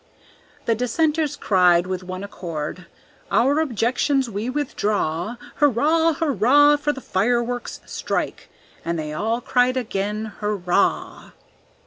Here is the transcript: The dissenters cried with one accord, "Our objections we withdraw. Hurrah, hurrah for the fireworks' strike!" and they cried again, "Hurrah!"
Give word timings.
The 0.65 0.73
dissenters 0.73 1.35
cried 1.35 1.85
with 1.85 2.03
one 2.03 2.23
accord, 2.23 2.87
"Our 3.29 3.59
objections 3.59 4.31
we 4.31 4.49
withdraw. 4.49 5.35
Hurrah, 5.57 6.13
hurrah 6.13 6.77
for 6.77 6.91
the 6.91 7.01
fireworks' 7.01 7.81
strike!" 7.85 8.49
and 8.83 8.97
they 8.97 9.13
cried 9.45 9.77
again, 9.77 10.33
"Hurrah!" 10.39 11.33